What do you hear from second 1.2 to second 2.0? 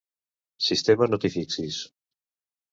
t'hi fixis.